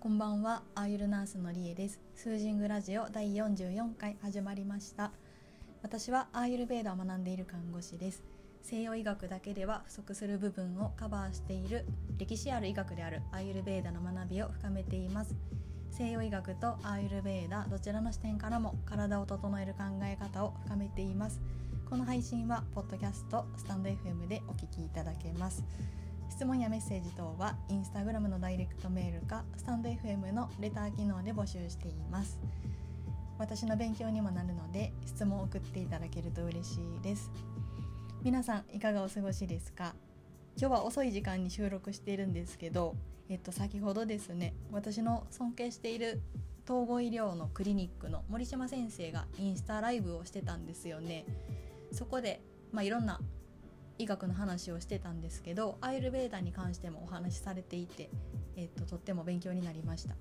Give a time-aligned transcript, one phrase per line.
[0.00, 0.62] こんばんは。
[0.76, 2.00] アーユルナースのりえです。
[2.14, 5.10] スージングラジオ第44回始まりました。
[5.82, 8.22] 私はアーユルベーダを学んでいる看護師です。
[8.62, 11.84] 西洋医学だけでは不足する部分をカバーしている
[12.16, 15.34] 歴史ある医学であるアーユルベーダの学びを深めています。
[15.90, 21.40] 西洋医学とアーユルベーダどちらの視点からも体を整える考え方を深めています。
[21.90, 25.64] この配信はポッドキャストスタンド FM でお聞きいただけます。
[26.30, 32.38] 質問やメッセージ等はインスタグラムのダイレクトメールかスタンド FM のレター機能で募集しています。
[33.38, 37.30] 私の勉強にもなるので質問を送っていただけると嬉しいです。
[38.22, 39.94] 皆さんいかがお過ごしですか？
[40.60, 42.96] 今日は遅い時間に収録しているんですけど、
[43.28, 46.20] えっと、先ほどですね私の尊敬している
[46.64, 51.24] 統合医療のクリニックの森島先生がインスタライブをしてたんですよね。
[51.92, 53.20] そこで、まあ、いろんな
[53.98, 58.10] 医学の話をしてたんですけどアイルベーダに関してもお話しされていて、
[58.56, 60.14] えっと、とっても勉強になりました。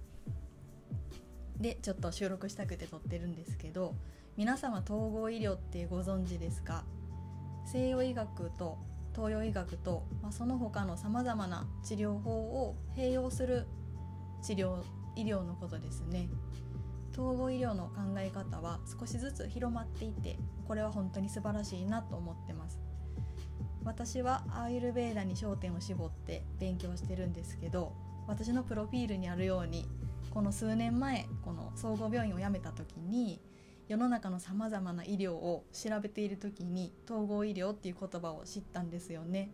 [1.59, 3.95] でちょっと収録したくて撮ってるんですけど
[4.35, 6.83] 皆様統合医療ってご存知ですか？
[7.65, 8.77] 西洋医学と
[9.15, 13.65] 東洋医学と、まあ、その他のさまざまな治療法を併用する
[14.43, 14.83] 治療
[15.15, 16.29] 医療のことですね。
[17.13, 22.79] 統合医療の考え方は少しずつ広まっていてこれは本当に素晴らしいなと思ってます。
[23.87, 27.93] 私はアーユルベーダに焦点を絞って勉強してるんですけど
[28.27, 29.87] 私のプロフィールにあるように
[30.29, 33.39] この数年前この総合病院を辞めた時に
[33.87, 39.51] 世の中のさまざまな医療を調べている時に統合医療っていう言葉を知ったんですよね。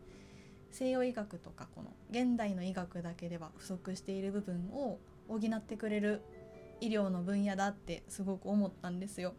[0.71, 6.23] 西洋医学とかこの現代の医学だけでは不足している部分を補ってくれる
[6.81, 9.35] 医療の分野だってすごく思ったんですよ。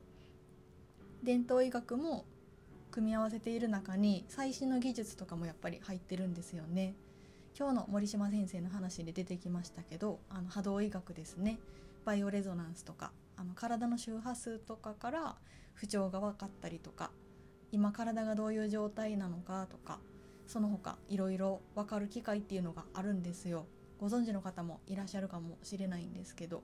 [1.24, 2.26] 伝統医学も
[2.94, 6.94] 組み合わせている中に最新の技術とかもやっぱり入ってるんですよね。
[7.58, 11.58] 今日の森島先生の話で出てきましたけどあの波動医学ですね
[12.04, 15.36] バイオレゾナンスとかあの体の周波数とかから
[15.74, 17.10] 不調が分かったりとか
[17.72, 19.98] 今体がどういう状態なのかとか
[20.46, 23.66] その他いろいろ分かる機会っていうのがあるんですよ
[23.98, 26.62] ご存知の方もいらっしゃるかもしれないんですけど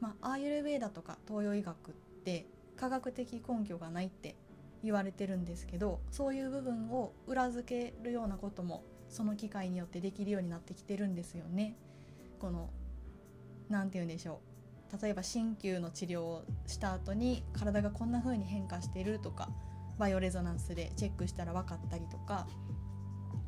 [0.00, 4.36] まあアーユルベーダとか東洋医学って科学的根拠がないって
[4.82, 11.76] 言われてるんですけどそういう部分を裏付けるようなこともその機会によってできるようになってきてるんですよね。
[12.38, 12.70] この
[13.68, 14.40] 何て言うんでしょ
[14.92, 19.50] う例えば鍼灸の治療をした後に体がこんな風に変化してるとか
[19.98, 22.46] バイオレゾナンスでチェックしたら分かったりとか、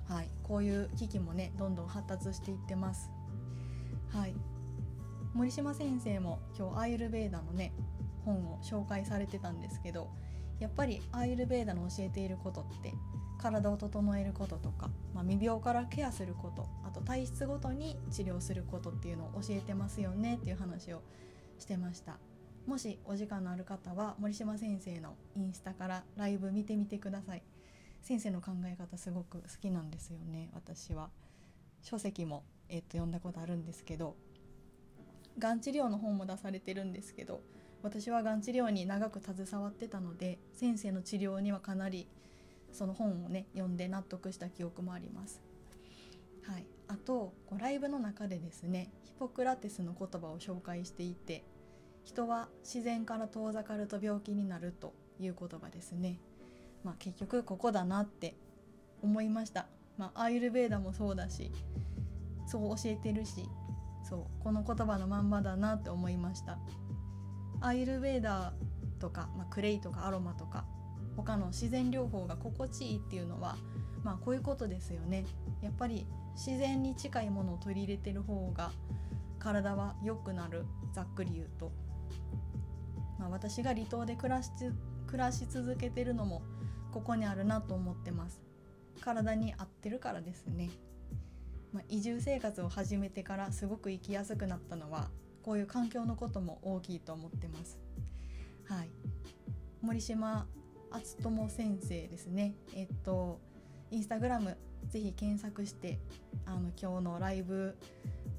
[0.09, 3.11] はい、こういう機器もねどんどん発達していってます。
[4.13, 4.35] はい、
[5.33, 7.73] 森島先生も今日アーユルベーダのね
[8.25, 10.11] 本を紹介されてたんですけど
[10.61, 12.95] やっぱりアーユルベーダの教えていることって
[13.39, 21.03] 体を整えることとか、まあ、未病からケアすることあと体質ごとに治療することっていうのを教えてますよねっていう話を
[21.59, 22.19] してました。
[22.67, 27.43] もしお時間のある方は森島先生のインスタからライブ見てみてください。
[28.03, 31.11] 先生の考え方すごく好きなんですよね私は。
[31.83, 34.17] 書籍も、えっと、読んだことあるんですけど
[35.39, 37.41] がん治療の本も出されてるんですけど
[37.83, 42.07] 私はがん治療に長く携わってたので先生の治療にはかなり
[42.73, 45.41] その本をね読んで納得した記憶もあります。
[46.47, 51.45] はい、あとこうライブの中でですねヒポクラテスの言葉を紹介していて
[52.05, 56.19] 人は自然から遠ざかると病気になるという言葉ですね。
[56.83, 58.35] まあ、結局ここだなって
[59.03, 59.67] 思いました。
[59.99, 61.53] まあ、アーユルベーダもそうだし
[62.47, 63.45] そう教えてるし
[64.03, 66.59] そうこの言葉のまんまだなって思いました。
[67.61, 70.65] アイルベーダーとか、まあ、クレイとかアロマとか
[71.17, 73.57] 他の自然療法が心地いいっていうのは
[74.03, 75.25] まあこういうことですよね。
[75.63, 78.71] やっぱり自然に近いものを取り入れてる方が
[79.39, 81.73] 体は良くなるざっくり言うと、
[83.19, 84.51] まあ、私が離島で暮らし
[85.07, 86.43] 暮らし続けてるのも
[86.93, 88.43] ここにあるなと思ってます。
[89.01, 90.71] 体に合ってるからですね、
[91.73, 95.09] まあ、移住生活を始めてからすごく生きやすくなったのは
[95.43, 97.79] こういう環境のことも大きいと思ってます。
[98.65, 98.91] はい、
[99.81, 100.47] 森島
[100.91, 102.55] 敦友先生ですね。
[102.75, 103.41] えっと
[103.91, 104.57] インスタグラム
[104.89, 105.99] ぜひ検索して
[106.47, 107.77] あの今日のライブ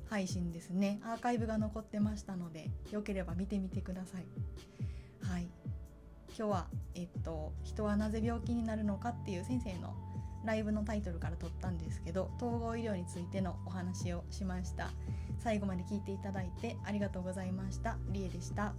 [0.09, 4.25] 配信ですねアーカイブが残ってましたのでよければ見てみてください。
[5.27, 5.47] はい。
[6.37, 9.93] 今日はえっと人はなぜ病気になるのかっていう先生の
[10.45, 14.91] ライブのタイトルから取ったんですけど統合医療についてのお話をしました。
[15.39, 17.97] 最後まで聞いていただいてありがとうございました。
[18.09, 18.73] りえでした。